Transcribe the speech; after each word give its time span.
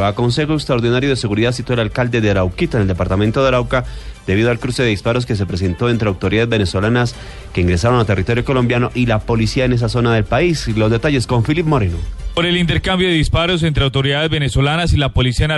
A 0.00 0.14
Consejo 0.14 0.54
Extraordinario 0.54 1.10
de 1.10 1.16
Seguridad 1.16 1.52
citó 1.52 1.74
el 1.74 1.80
alcalde 1.80 2.22
de 2.22 2.30
Arauquita 2.30 2.78
en 2.78 2.82
el 2.82 2.88
departamento 2.88 3.42
de 3.42 3.48
Arauca 3.48 3.84
debido 4.26 4.50
al 4.50 4.58
cruce 4.58 4.82
de 4.82 4.88
disparos 4.88 5.26
que 5.26 5.36
se 5.36 5.44
presentó 5.44 5.90
entre 5.90 6.08
autoridades 6.08 6.48
venezolanas 6.48 7.14
que 7.52 7.60
ingresaron 7.60 8.00
a 8.00 8.06
territorio 8.06 8.42
colombiano 8.42 8.90
y 8.94 9.04
la 9.04 9.18
policía 9.18 9.66
en 9.66 9.74
esa 9.74 9.90
zona 9.90 10.14
del 10.14 10.24
país. 10.24 10.66
Los 10.68 10.90
detalles 10.90 11.26
con 11.26 11.42
Philip 11.42 11.66
Moreno. 11.66 11.98
Por 12.34 12.46
el 12.46 12.56
intercambio 12.56 13.08
de 13.08 13.14
disparos 13.14 13.62
entre 13.62 13.84
autoridades 13.84 14.30
venezolanas 14.30 14.94
y 14.94 14.96
la 14.96 15.10
policía 15.10 15.44
en 15.44 15.50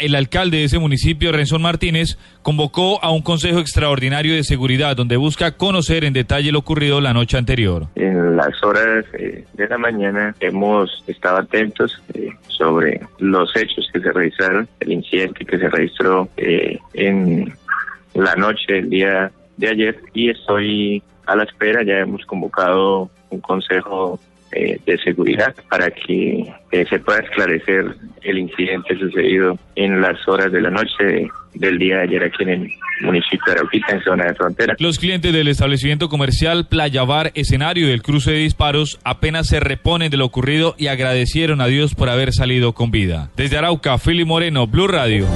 el 0.00 0.14
alcalde 0.16 0.56
de 0.56 0.64
ese 0.64 0.80
municipio, 0.80 1.30
Renzón 1.30 1.62
Martínez, 1.62 2.18
convocó 2.42 3.02
a 3.04 3.12
un 3.12 3.22
consejo 3.22 3.60
extraordinario 3.60 4.34
de 4.34 4.42
seguridad 4.42 4.96
donde 4.96 5.16
busca 5.16 5.52
conocer 5.52 6.04
en 6.04 6.12
detalle 6.12 6.50
lo 6.50 6.58
ocurrido 6.58 7.00
la 7.00 7.14
noche 7.14 7.38
anterior. 7.38 7.86
En 7.94 8.36
las 8.36 8.62
horas 8.64 9.04
eh, 9.12 9.44
de 9.54 9.68
la 9.68 9.78
mañana 9.78 10.34
hemos 10.40 11.04
estado 11.06 11.36
atentos 11.38 12.02
eh, 12.14 12.30
sobre 12.48 13.00
los 13.20 13.54
hechos 13.56 13.88
que 13.92 14.00
se 14.00 14.12
registraron, 14.12 14.68
el 14.80 14.92
incidente 14.92 15.44
que 15.44 15.56
se 15.56 15.68
registró 15.68 16.28
eh, 16.36 16.80
en 16.94 17.52
la 18.14 18.34
noche 18.34 18.72
del 18.72 18.90
día 18.90 19.30
de 19.56 19.68
ayer 19.68 20.00
y 20.14 20.30
estoy 20.30 21.00
a 21.26 21.36
la 21.36 21.44
espera, 21.44 21.84
ya 21.84 22.00
hemos 22.00 22.26
convocado 22.26 23.08
un 23.30 23.40
consejo 23.40 24.18
eh, 24.52 24.78
de 24.86 24.98
seguridad 24.98 25.54
para 25.68 25.90
que 25.90 26.52
eh, 26.72 26.86
se 26.88 26.98
pueda 27.00 27.20
esclarecer 27.20 27.84
el 28.22 28.38
incidente 28.38 28.98
sucedido 28.98 29.58
en 29.76 30.00
las 30.00 30.26
horas 30.26 30.50
de 30.50 30.60
la 30.60 30.70
noche 30.70 31.28
del 31.54 31.78
día 31.78 31.96
de 31.96 32.02
ayer 32.02 32.24
aquí 32.24 32.42
en 32.44 32.48
el 32.48 32.70
municipio 33.02 33.44
de 33.46 33.52
Arauquita, 33.52 33.92
en 33.92 34.02
zona 34.02 34.24
de 34.24 34.34
frontera. 34.34 34.76
Los 34.78 34.98
clientes 34.98 35.32
del 35.32 35.48
establecimiento 35.48 36.08
comercial 36.08 36.66
Playa 36.66 37.04
Bar, 37.04 37.30
escenario 37.34 37.88
del 37.88 38.02
cruce 38.02 38.32
de 38.32 38.38
disparos, 38.38 38.98
apenas 39.04 39.48
se 39.48 39.60
reponen 39.60 40.10
de 40.10 40.16
lo 40.16 40.24
ocurrido 40.24 40.74
y 40.78 40.86
agradecieron 40.86 41.60
a 41.60 41.66
Dios 41.66 41.94
por 41.94 42.08
haber 42.08 42.32
salido 42.32 42.72
con 42.72 42.90
vida. 42.90 43.30
Desde 43.36 43.58
Arauca, 43.58 43.98
Fili 43.98 44.24
Moreno, 44.24 44.66
Blue 44.66 44.88
Radio. 44.88 45.26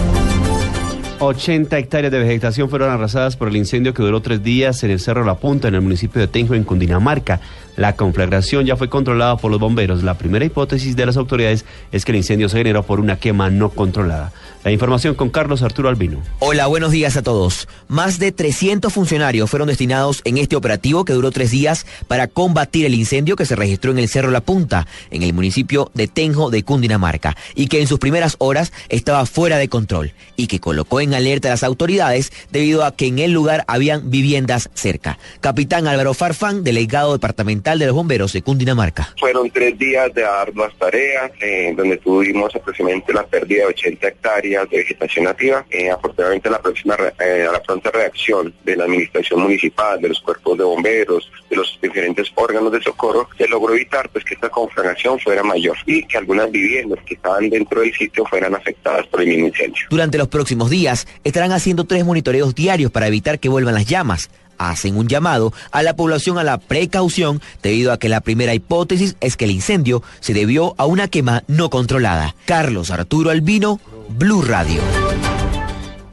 80 1.24 1.78
hectáreas 1.78 2.10
de 2.10 2.18
vegetación 2.18 2.68
fueron 2.68 2.90
arrasadas 2.90 3.36
por 3.36 3.46
el 3.48 3.56
incendio 3.56 3.94
que 3.94 4.02
duró 4.02 4.20
tres 4.20 4.42
días 4.42 4.83
en 4.83 4.90
el 4.90 4.98
Cerro 4.98 5.24
La 5.24 5.36
Punta, 5.36 5.68
en 5.68 5.77
el 5.77 5.80
municipio 5.80 6.20
de 6.20 6.27
Tenjo, 6.27 6.55
en 6.55 6.64
Cundinamarca. 6.64 7.40
La 7.76 7.96
conflagración 7.96 8.66
ya 8.66 8.76
fue 8.76 8.90
controlada 8.90 9.38
por 9.38 9.50
los 9.50 9.58
bomberos. 9.58 10.02
La 10.02 10.18
primera 10.18 10.44
hipótesis 10.44 10.94
de 10.94 11.06
las 11.06 11.16
autoridades 11.16 11.64
es 11.90 12.04
que 12.04 12.12
el 12.12 12.16
incendio 12.16 12.48
se 12.48 12.58
generó 12.58 12.82
por 12.82 13.00
una 13.00 13.16
quema 13.16 13.48
no 13.48 13.70
controlada. 13.70 14.32
La 14.62 14.70
información 14.70 15.14
con 15.14 15.30
Carlos 15.30 15.62
Arturo 15.62 15.88
Albino. 15.88 16.22
Hola, 16.38 16.68
buenos 16.68 16.92
días 16.92 17.16
a 17.16 17.22
todos. 17.22 17.66
Más 17.88 18.20
de 18.20 18.30
300 18.30 18.92
funcionarios 18.92 19.50
fueron 19.50 19.66
destinados 19.66 20.20
en 20.24 20.38
este 20.38 20.54
operativo 20.54 21.04
que 21.04 21.14
duró 21.14 21.32
tres 21.32 21.50
días 21.50 21.84
para 22.06 22.28
combatir 22.28 22.86
el 22.86 22.94
incendio 22.94 23.34
que 23.34 23.46
se 23.46 23.56
registró 23.56 23.90
en 23.90 23.98
el 23.98 24.08
Cerro 24.08 24.30
La 24.30 24.40
Punta, 24.40 24.86
en 25.10 25.24
el 25.24 25.32
municipio 25.32 25.90
de 25.94 26.06
Tenjo 26.06 26.50
de 26.50 26.62
Cundinamarca, 26.62 27.36
y 27.56 27.66
que 27.66 27.80
en 27.80 27.88
sus 27.88 27.98
primeras 27.98 28.36
horas 28.38 28.72
estaba 28.88 29.26
fuera 29.26 29.56
de 29.56 29.68
control 29.68 30.12
y 30.36 30.46
que 30.46 30.60
colocó 30.60 31.00
en 31.00 31.14
alerta 31.14 31.48
a 31.48 31.52
las 31.52 31.64
autoridades 31.64 32.32
debido 32.52 32.84
a 32.84 32.94
que 32.94 33.06
en 33.06 33.18
el 33.18 33.32
lugar 33.32 33.64
habían 33.66 34.10
viviendas 34.10 34.70
cerca. 34.74 35.18
Capitán 35.40 35.88
Álvaro 35.88 36.14
Farfán, 36.14 36.62
delegado 36.62 37.14
departamental 37.14 37.61
de 37.62 37.86
los 37.86 37.95
bomberos 37.95 38.33
de 38.33 38.42
Cundinamarca. 38.42 39.14
Fueron 39.18 39.50
tres 39.50 39.78
días 39.78 40.12
de 40.12 40.24
arduas 40.24 40.74
tareas, 40.77 41.30
eh, 41.40 41.73
donde 41.77 41.96
tuvimos 41.96 42.55
aproximadamente 42.55 43.12
la 43.12 43.24
pérdida 43.24 43.61
de 43.61 43.67
80 43.67 44.08
hectáreas 44.08 44.68
de 44.68 44.78
vegetación 44.78 45.24
nativa. 45.24 45.64
Eh, 45.70 45.90
afortunadamente 45.90 46.50
la 46.50 46.61
próxima, 46.61 46.96
eh, 47.20 47.46
a 47.48 47.52
la 47.52 47.62
pronta 47.62 47.90
reacción 47.90 48.52
de 48.64 48.77
la 48.77 48.84
administración 48.84 49.40
municipal, 49.40 50.00
de 50.00 50.08
los 50.08 50.20
cuerpos 50.20 50.58
de 50.58 50.64
bomberos, 50.64 51.30
de 51.48 51.56
los 51.56 51.78
diferentes 51.80 52.30
órganos 52.34 52.73
de 52.73 52.83
socorro, 52.83 53.28
se 53.39 53.46
logró 53.46 53.74
evitar 53.74 54.08
pues 54.11 54.24
que 54.24 54.34
esta 54.34 54.48
conflagración 54.48 55.18
fuera 55.20 55.42
mayor 55.42 55.77
y 55.86 56.02
que 56.05 56.18
algunas 56.18 56.50
viviendas 56.50 56.98
que 57.06 57.14
estaban 57.14 57.48
dentro 57.48 57.80
del 57.80 57.94
sitio 57.94 58.24
fueran 58.27 58.55
afectadas 58.55 59.06
por 59.06 59.23
el 59.23 59.29
mismo 59.29 59.46
incendio. 59.46 59.86
Durante 59.89 60.18
los 60.18 60.29
próximos 60.29 60.68
días 60.68 61.06
estarán 61.24 61.52
haciendo 61.52 61.84
tres 61.84 62.05
monitoreos 62.05 62.55
diarios 62.55 62.90
para 62.90 63.06
evitar 63.06 63.39
que 63.39 63.48
vuelvan 63.48 63.74
las 63.74 63.86
llamas 63.86 64.30
hacen 64.58 64.96
un 64.96 65.08
llamado 65.08 65.52
a 65.70 65.83
la 65.83 65.96
población 65.96 66.39
a 66.39 66.45
la 66.45 66.58
precaución 66.58 67.40
debido 67.63 67.92
a 67.92 67.98
que 67.98 68.08
la 68.08 68.20
primera 68.20 68.55
hipótesis 68.55 69.17
es 69.20 69.36
que 69.36 69.45
el 69.45 69.51
incendio 69.51 70.02
se 70.20 70.35
debió 70.35 70.74
a 70.79 70.86
una 70.86 71.08
quema 71.08 71.42
no 71.48 71.70
controlada. 71.70 72.35
Carlos 72.45 72.91
Arturo 72.91 73.30
Albino, 73.30 73.80
Blue 74.08 74.42
Radio. 74.42 74.80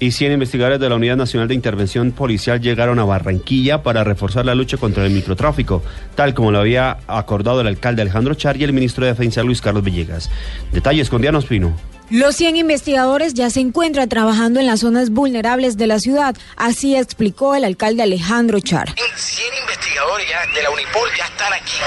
Y 0.01 0.11
100 0.11 0.31
investigadores 0.31 0.79
de 0.79 0.87
la 0.87 0.95
Unidad 0.95 1.17
Nacional 1.17 1.49
de 1.49 1.55
Intervención 1.55 2.13
Policial 2.13 2.61
llegaron 2.61 2.99
a 2.99 3.03
Barranquilla 3.03 3.83
para 3.83 4.05
reforzar 4.05 4.45
la 4.45 4.55
lucha 4.55 4.77
contra 4.77 5.05
el 5.05 5.11
microtráfico, 5.11 5.83
tal 6.15 6.33
como 6.33 6.53
lo 6.53 6.59
había 6.59 6.99
acordado 7.05 7.59
el 7.59 7.67
alcalde 7.67 8.01
Alejandro 8.01 8.33
Char 8.33 8.55
y 8.55 8.63
el 8.63 8.71
ministro 8.71 9.03
de 9.03 9.11
Defensa 9.11 9.43
Luis 9.43 9.61
Carlos 9.61 9.83
Villegas. 9.83 10.31
Detalles 10.71 11.09
con 11.09 11.21
Diana 11.21 11.39
Ospino. 11.39 11.75
Los 12.11 12.37
100 12.37 12.57
investigadores 12.57 13.35
ya 13.35 13.51
se 13.51 13.59
encuentran 13.59 14.09
trabajando 14.09 14.59
en 14.59 14.65
las 14.65 14.79
zonas 14.79 15.11
vulnerables 15.11 15.77
de 15.77 15.85
la 15.85 15.99
ciudad, 15.99 16.35
así 16.55 16.95
explicó 16.95 17.53
el 17.53 17.63
alcalde 17.63 18.01
Alejandro 18.01 18.59
Char. 18.59 18.95
100 19.15 19.53
investigadores 19.61 20.27
ya 20.27 20.43
de 20.55 20.63
la 20.63 20.71
Unipol 20.71 21.07
ya 21.15 21.25
están 21.25 21.53
aquí. 21.53 21.77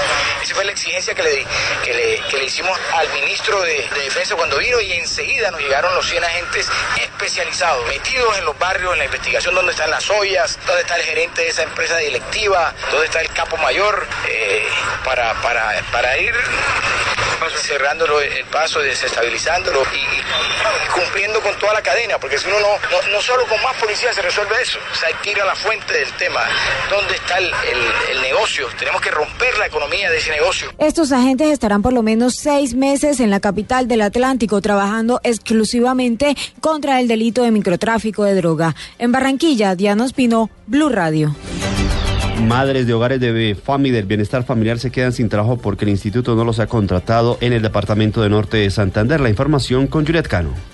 Esa 0.41 0.55
fue 0.55 0.63
la 0.63 0.71
exigencia 0.71 1.13
que 1.13 1.23
le, 1.23 1.45
que 1.83 2.37
le, 2.37 2.45
hicimos 2.45 2.71
al 2.93 3.11
ministro 3.11 3.61
de, 3.63 3.85
Defensa 4.03 4.35
cuando 4.35 4.57
vino 4.59 4.79
y 4.79 4.93
enseguida 4.93 5.51
nos 5.51 5.59
llegaron 5.59 5.93
los 5.93 6.07
100 6.07 6.23
agentes 6.23 6.69
especializados, 7.01 7.85
metidos 7.87 8.37
en 8.37 8.45
los 8.45 8.57
barrios, 8.57 8.93
en 8.93 8.99
la 8.99 9.05
investigación, 9.05 9.53
donde 9.55 9.73
están 9.73 9.91
las 9.91 10.09
ollas, 10.09 10.57
donde 10.65 10.83
está 10.83 10.95
el 10.95 11.03
gerente 11.03 11.41
de 11.41 11.49
esa 11.49 11.63
empresa 11.63 11.97
directiva, 11.97 12.73
donde 12.91 13.07
está 13.07 13.19
el 13.19 13.27
capo 13.29 13.57
mayor, 13.57 14.07
eh, 14.29 14.63
para, 15.03 15.33
para, 15.41 15.81
para 15.91 16.17
ir 16.17 16.33
cerrándolo 17.51 18.21
el 18.21 18.45
paso, 18.45 18.79
desestabilizándolo 18.79 19.81
y, 19.81 20.93
cumpliendo 20.93 21.41
con 21.41 21.57
toda 21.59 21.73
la 21.73 21.81
cadena, 21.81 22.17
porque 22.19 22.37
si 22.37 22.47
uno 22.47 22.59
no, 22.59 23.11
no, 23.11 23.21
solo 23.21 23.45
con 23.47 23.61
más 23.61 23.75
policía 23.75 24.13
se 24.13 24.21
resuelve 24.21 24.55
eso, 24.61 24.79
o 24.91 24.95
sea, 24.95 25.09
hay 25.09 25.15
que 25.21 25.33
la 25.33 25.55
fuente 25.55 25.93
del 25.93 26.11
tema, 26.13 26.41
dónde 26.89 27.15
está 27.15 27.37
el, 27.37 27.51
el, 28.11 28.21
negocio, 28.21 28.67
tenemos 28.77 29.01
que 29.01 29.11
romper 29.11 29.57
la 29.57 29.67
economía 29.67 30.09
de 30.09 30.17
ese 30.17 30.31
negocio. 30.31 30.71
Estos 30.77 31.11
agentes 31.11 31.49
estarán 31.49 31.81
por 31.81 31.91
lo 31.91 32.03
menos 32.03 32.35
seis 32.35 32.73
meses 32.73 33.19
en 33.19 33.29
la 33.29 33.39
capital 33.39 33.87
del 33.87 34.01
Atlántico 34.01 34.61
trabajando 34.61 35.19
exclusivamente 35.23 36.35
contra 36.61 36.99
el 36.99 37.07
delito 37.07 37.43
de 37.43 37.51
microtráfico 37.51 38.23
de 38.23 38.35
droga. 38.35 38.75
En 38.99 39.11
Barranquilla, 39.11 39.75
Diana 39.75 40.05
Espino, 40.05 40.49
Blue 40.67 40.89
Radio. 40.89 41.35
Madres 42.41 42.87
de 42.87 42.93
hogares 42.93 43.19
de 43.19 43.55
FAMI 43.55 43.91
del 43.91 44.05
bienestar 44.05 44.43
familiar 44.43 44.79
se 44.79 44.91
quedan 44.91 45.13
sin 45.13 45.29
trabajo 45.29 45.57
porque 45.57 45.85
el 45.85 45.89
instituto 45.89 46.35
no 46.35 46.43
los 46.43 46.59
ha 46.59 46.67
contratado 46.67 47.37
en 47.41 47.53
el 47.53 47.61
departamento 47.61 48.21
de 48.21 48.29
Norte 48.29 48.57
de 48.57 48.69
Santander. 48.69 49.21
La 49.21 49.29
información 49.29 49.87
con 49.87 50.05
Juliet 50.05 50.27
Cano. 50.27 50.72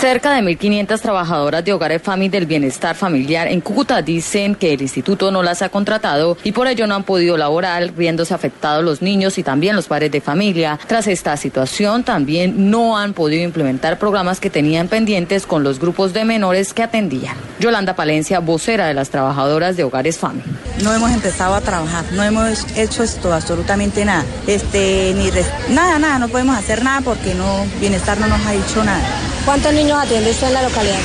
Cerca 0.00 0.32
de 0.32 0.42
1.500 0.42 1.00
trabajadoras 1.00 1.64
de 1.64 1.72
hogares 1.72 2.00
FAMI 2.00 2.28
del 2.28 2.46
bienestar 2.46 2.94
familiar 2.94 3.48
en 3.48 3.60
Cúcuta 3.60 4.00
dicen 4.00 4.54
que 4.54 4.72
el 4.72 4.80
instituto 4.80 5.32
no 5.32 5.42
las 5.42 5.60
ha 5.60 5.70
contratado 5.70 6.38
y 6.44 6.52
por 6.52 6.68
ello 6.68 6.86
no 6.86 6.94
han 6.94 7.02
podido 7.02 7.36
laborar, 7.36 7.90
viéndose 7.90 8.32
afectados 8.32 8.84
los 8.84 9.02
niños 9.02 9.38
y 9.38 9.42
también 9.42 9.74
los 9.74 9.88
padres 9.88 10.12
de 10.12 10.20
familia. 10.20 10.78
Tras 10.86 11.08
esta 11.08 11.36
situación, 11.36 12.04
también 12.04 12.70
no 12.70 12.96
han 12.96 13.12
podido 13.12 13.42
implementar 13.42 13.98
programas 13.98 14.38
que 14.38 14.50
tenían 14.50 14.86
pendientes 14.86 15.46
con 15.46 15.64
los 15.64 15.80
grupos 15.80 16.12
de 16.12 16.24
menores 16.24 16.72
que 16.72 16.84
atendían. 16.84 17.36
Yolanda 17.58 17.96
Palencia, 17.96 18.38
vocera 18.38 18.86
de 18.86 18.94
las 18.94 19.10
trabajadoras 19.10 19.76
de 19.76 19.82
hogares 19.82 20.16
FAMI. 20.18 20.42
No 20.84 20.94
hemos 20.94 21.10
empezado 21.10 21.56
a 21.56 21.60
trabajar, 21.60 22.04
no 22.12 22.22
hemos 22.22 22.64
hecho 22.76 23.02
esto 23.02 23.32
absolutamente 23.32 24.04
nada. 24.04 24.24
Este, 24.46 25.12
ni 25.16 25.28
nada, 25.74 25.98
nada, 25.98 26.20
no 26.20 26.28
podemos 26.28 26.56
hacer 26.56 26.84
nada 26.84 27.00
porque 27.00 27.34
no, 27.34 27.66
bienestar 27.80 28.16
no 28.18 28.28
nos 28.28 28.46
ha 28.46 28.52
dicho 28.52 28.84
nada. 28.84 29.27
¿Cuántos 29.48 29.72
niños 29.72 29.98
atiende 29.98 30.30
usted 30.30 30.48
en 30.48 30.52
la 30.52 30.62
localidad? 30.62 30.98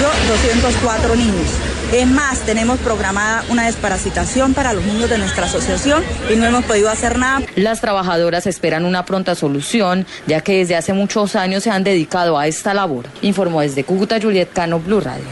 yo, 0.00 0.32
204 0.32 1.14
niños. 1.14 1.46
Es 1.92 2.06
más, 2.06 2.40
tenemos 2.40 2.78
programada 2.78 3.44
una 3.50 3.66
desparasitación 3.66 4.54
para 4.54 4.72
los 4.72 4.82
niños 4.86 5.10
de 5.10 5.18
nuestra 5.18 5.44
asociación 5.44 6.02
y 6.32 6.36
no 6.36 6.46
hemos 6.46 6.64
podido 6.64 6.88
hacer 6.88 7.18
nada. 7.18 7.42
Las 7.54 7.82
trabajadoras 7.82 8.46
esperan 8.46 8.86
una 8.86 9.04
pronta 9.04 9.34
solución, 9.34 10.06
ya 10.26 10.40
que 10.40 10.56
desde 10.56 10.74
hace 10.74 10.94
muchos 10.94 11.36
años 11.36 11.64
se 11.64 11.70
han 11.70 11.84
dedicado 11.84 12.38
a 12.38 12.46
esta 12.46 12.72
labor. 12.72 13.04
Informó 13.20 13.60
desde 13.60 13.84
Cúcuta 13.84 14.18
Juliet 14.18 14.48
Cano, 14.50 14.80
Blue 14.80 15.00
Radio. 15.00 15.26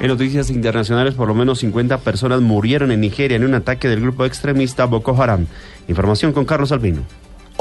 En 0.00 0.08
noticias 0.08 0.48
internacionales, 0.48 1.12
por 1.12 1.28
lo 1.28 1.34
menos 1.34 1.58
50 1.58 1.98
personas 1.98 2.40
murieron 2.40 2.90
en 2.90 3.02
Nigeria 3.02 3.36
en 3.36 3.44
un 3.44 3.52
ataque 3.52 3.86
del 3.86 4.00
grupo 4.00 4.24
extremista 4.24 4.86
Boko 4.86 5.22
Haram. 5.22 5.46
Información 5.88 6.32
con 6.32 6.46
Carlos 6.46 6.72
Albino. 6.72 7.02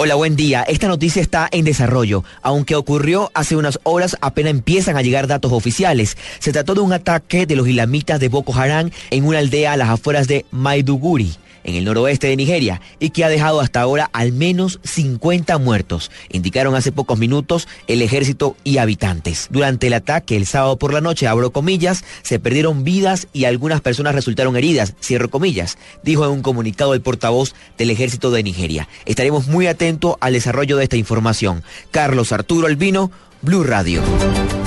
Hola, 0.01 0.15
buen 0.15 0.37
día. 0.37 0.63
Esta 0.63 0.87
noticia 0.87 1.21
está 1.21 1.49
en 1.51 1.65
desarrollo. 1.65 2.23
Aunque 2.41 2.75
ocurrió 2.75 3.31
hace 3.33 3.57
unas 3.57 3.81
horas, 3.83 4.15
apenas 4.21 4.51
empiezan 4.51 4.95
a 4.95 5.01
llegar 5.01 5.27
datos 5.27 5.51
oficiales. 5.51 6.15
Se 6.39 6.53
trató 6.53 6.73
de 6.73 6.79
un 6.79 6.93
ataque 6.93 7.45
de 7.45 7.57
los 7.57 7.67
islamitas 7.67 8.17
de 8.21 8.29
Boko 8.29 8.55
Haram 8.55 8.91
en 9.09 9.25
una 9.25 9.39
aldea 9.39 9.73
a 9.73 9.75
las 9.75 9.89
afueras 9.89 10.29
de 10.29 10.45
Maiduguri 10.51 11.35
en 11.69 11.75
el 11.75 11.85
noroeste 11.85 12.27
de 12.27 12.35
Nigeria 12.35 12.81
y 12.99 13.11
que 13.11 13.23
ha 13.23 13.29
dejado 13.29 13.61
hasta 13.61 13.81
ahora 13.81 14.09
al 14.13 14.31
menos 14.31 14.79
50 14.83 15.57
muertos, 15.57 16.11
indicaron 16.29 16.75
hace 16.75 16.91
pocos 16.91 17.17
minutos 17.17 17.67
el 17.87 18.01
ejército 18.01 18.55
y 18.63 18.77
habitantes. 18.77 19.47
Durante 19.49 19.87
el 19.87 19.93
ataque 19.93 20.35
el 20.35 20.45
sábado 20.45 20.77
por 20.77 20.93
la 20.93 21.01
noche, 21.01 21.27
abro 21.27 21.51
comillas, 21.51 22.03
se 22.21 22.39
perdieron 22.39 22.83
vidas 22.83 23.27
y 23.33 23.45
algunas 23.45 23.81
personas 23.81 24.15
resultaron 24.15 24.57
heridas, 24.57 24.95
cierro 25.01 25.29
comillas, 25.29 25.77
dijo 26.03 26.25
en 26.25 26.31
un 26.31 26.41
comunicado 26.41 26.93
el 26.93 27.01
portavoz 27.01 27.53
del 27.77 27.89
ejército 27.89 28.31
de 28.31 28.43
Nigeria. 28.43 28.87
Estaremos 29.05 29.47
muy 29.47 29.67
atentos 29.67 30.15
al 30.19 30.33
desarrollo 30.33 30.77
de 30.77 30.83
esta 30.83 30.97
información. 30.97 31.63
Carlos 31.91 32.31
Arturo 32.31 32.67
Albino, 32.67 33.11
Blue 33.41 33.63
Radio. 33.63 34.01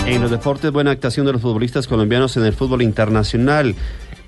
En 0.07 0.21
los 0.21 0.31
deportes, 0.31 0.73
buena 0.73 0.91
actuación 0.91 1.27
de 1.27 1.33
los 1.33 1.43
futbolistas 1.43 1.87
colombianos 1.87 2.37
en 2.37 2.45
el 2.45 2.53
fútbol 2.53 2.83
internacional. 2.83 3.75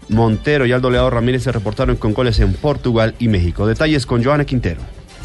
Montero 0.08 0.66
y 0.66 0.72
Aldo 0.72 0.90
Leao 0.90 1.10
Ramírez 1.10 1.42
se 1.42 1.52
reportaron 1.52 1.96
con 1.96 2.14
goles 2.14 2.40
en 2.40 2.52
Portugal 2.54 3.14
y 3.18 3.28
México. 3.28 3.66
Detalles 3.66 4.06
con 4.06 4.22
Joana 4.22 4.44
Quintero. 4.44 4.80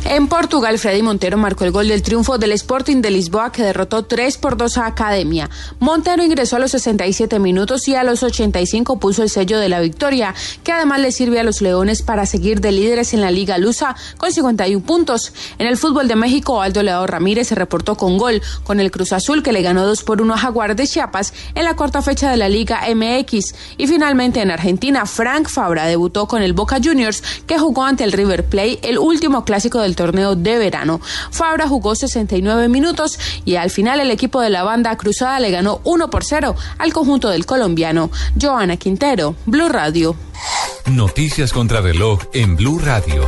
En 0.05 0.27
Portugal, 0.27 0.79
Freddy 0.79 1.03
Montero 1.03 1.37
marcó 1.37 1.65
el 1.65 1.71
gol 1.71 1.89
del 1.89 2.01
triunfo 2.01 2.37
del 2.37 2.53
Sporting 2.53 3.01
de 3.01 3.11
Lisboa 3.11 3.51
que 3.51 3.63
derrotó 3.63 4.05
3 4.05 4.37
por 4.37 4.55
2 4.57 4.77
a 4.77 4.85
Academia. 4.87 5.49
Montero 5.79 6.23
ingresó 6.23 6.55
a 6.55 6.59
los 6.59 6.71
67 6.71 7.37
minutos 7.37 7.87
y 7.87 7.95
a 7.95 8.03
los 8.03 8.23
85 8.23 8.99
puso 8.99 9.23
el 9.23 9.29
sello 9.29 9.59
de 9.59 9.69
la 9.69 9.81
victoria, 9.81 10.33
que 10.63 10.71
además 10.71 11.01
le 11.01 11.11
sirve 11.11 11.39
a 11.39 11.43
los 11.43 11.61
Leones 11.61 12.01
para 12.01 12.25
seguir 12.25 12.61
de 12.61 12.71
líderes 12.71 13.13
en 13.13 13.21
la 13.21 13.29
Liga 13.29 13.57
Lusa 13.57 13.95
con 14.17 14.31
51 14.31 14.83
puntos. 14.83 15.33
En 15.57 15.67
el 15.67 15.77
fútbol 15.77 16.07
de 16.07 16.15
México, 16.15 16.61
Aldo 16.61 16.81
Leao 16.81 17.05
Ramírez 17.05 17.49
se 17.49 17.55
reportó 17.55 17.95
con 17.95 18.17
gol 18.17 18.41
con 18.63 18.79
el 18.79 18.91
Cruz 18.91 19.11
Azul 19.11 19.43
que 19.43 19.51
le 19.51 19.61
ganó 19.61 19.85
2 19.85 20.03
por 20.03 20.21
1 20.21 20.33
a 20.33 20.37
Jaguar 20.37 20.75
de 20.75 20.87
Chiapas 20.87 21.33
en 21.55 21.65
la 21.65 21.75
cuarta 21.75 22.01
fecha 22.01 22.31
de 22.31 22.37
la 22.37 22.47
Liga 22.47 22.81
MX. 22.93 23.53
Y 23.77 23.85
finalmente 23.87 24.41
en 24.41 24.49
Argentina, 24.49 25.05
Frank 25.05 25.49
Fabra 25.49 25.85
debutó 25.85 26.27
con 26.27 26.41
el 26.41 26.53
Boca 26.53 26.79
Juniors 26.81 27.21
que 27.45 27.59
jugó 27.59 27.83
ante 27.83 28.05
el 28.05 28.13
River 28.13 28.45
Plate 28.45 28.79
el 28.83 28.97
último 28.97 29.43
clásico 29.43 29.88
del 29.89 29.95
torneo 29.95 30.35
de 30.35 30.57
verano. 30.59 31.01
Fabra 31.31 31.67
jugó 31.67 31.95
69 31.95 32.69
minutos 32.69 33.19
y 33.43 33.55
al 33.55 33.71
final 33.71 33.99
el 33.99 34.11
equipo 34.11 34.39
de 34.39 34.51
la 34.51 34.63
banda 34.63 34.95
cruzada 34.97 35.39
le 35.39 35.49
ganó 35.49 35.81
1 35.83 36.09
por 36.11 36.23
0 36.23 36.55
al 36.77 36.93
conjunto 36.93 37.29
del 37.29 37.47
colombiano. 37.47 38.11
Joana 38.39 38.77
Quintero, 38.77 39.35
Blue 39.47 39.67
Radio. 39.67 40.15
Noticias 40.85 41.51
contra 41.51 41.81
reloj 41.81 42.21
en 42.33 42.55
Blue 42.55 42.79
Radio. 42.79 43.27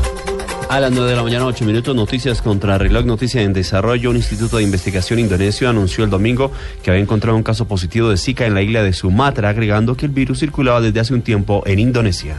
A 0.69 0.79
las 0.79 0.91
9 0.91 1.09
de 1.09 1.15
la 1.17 1.23
mañana, 1.23 1.45
8 1.47 1.65
minutos, 1.65 1.93
noticias 1.93 2.41
contra 2.41 2.77
reloj, 2.77 3.03
noticia 3.03 3.41
en 3.41 3.51
desarrollo. 3.51 4.09
Un 4.09 4.15
instituto 4.15 4.55
de 4.55 4.63
investigación 4.63 5.19
indonesio 5.19 5.67
anunció 5.67 6.05
el 6.05 6.09
domingo 6.09 6.51
que 6.81 6.91
había 6.91 7.01
encontrado 7.01 7.35
un 7.35 7.43
caso 7.43 7.67
positivo 7.67 8.07
de 8.07 8.17
Zika 8.17 8.45
en 8.45 8.53
la 8.53 8.61
isla 8.61 8.81
de 8.81 8.93
Sumatra, 8.93 9.49
agregando 9.49 9.97
que 9.97 10.05
el 10.05 10.13
virus 10.13 10.39
circulaba 10.39 10.79
desde 10.79 11.01
hace 11.01 11.13
un 11.13 11.23
tiempo 11.23 11.61
en 11.65 11.79
Indonesia. 11.79 12.37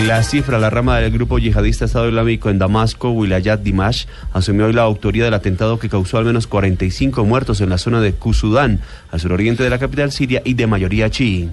La 0.00 0.22
cifra, 0.24 0.58
la 0.58 0.68
rama 0.68 0.98
del 0.98 1.12
grupo 1.12 1.38
yihadista 1.38 1.84
Estado 1.84 2.08
Islámico 2.08 2.50
en 2.50 2.58
Damasco, 2.58 3.10
Wilayat 3.10 3.60
Dimash, 3.60 4.06
asumió 4.32 4.66
hoy 4.66 4.72
la 4.72 4.82
autoría 4.82 5.24
del 5.24 5.34
atentado 5.34 5.78
que 5.78 5.88
causó 5.88 6.18
al 6.18 6.24
menos 6.24 6.46
45 6.46 7.24
muertos 7.24 7.60
en 7.60 7.70
la 7.70 7.78
zona 7.78 8.00
de 8.00 8.12
Kusudán, 8.12 8.80
al 9.12 9.20
suroriente 9.20 9.62
de 9.62 9.70
la 9.70 9.78
capital 9.78 10.10
siria 10.10 10.42
y 10.44 10.54
de 10.54 10.66
mayoría 10.66 11.08
chií. 11.08 11.50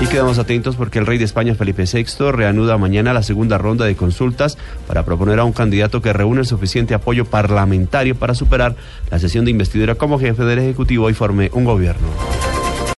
Y 0.00 0.06
quedamos 0.06 0.38
atentos 0.38 0.74
porque 0.74 0.98
el 0.98 1.06
rey 1.06 1.18
de 1.18 1.24
España, 1.24 1.54
Felipe 1.54 1.84
VI, 1.84 2.32
reanuda 2.32 2.76
mañana 2.76 3.12
la 3.12 3.22
segunda 3.22 3.56
ronda 3.58 3.84
de 3.84 3.94
consultas 3.94 4.58
para 4.88 5.04
proponer 5.04 5.38
a 5.38 5.44
un 5.44 5.52
candidato 5.52 6.02
que 6.02 6.12
reúne 6.12 6.40
el 6.40 6.46
suficiente 6.46 6.94
apoyo 6.94 7.24
parlamentario 7.24 8.16
para 8.16 8.34
superar 8.34 8.74
la 9.10 9.18
sesión 9.18 9.44
de 9.44 9.52
investidura 9.52 9.94
como 9.94 10.18
jefe 10.18 10.42
del 10.44 10.58
Ejecutivo 10.58 11.08
y 11.08 11.14
forme 11.14 11.50
un 11.52 11.64
gobierno. 11.64 12.08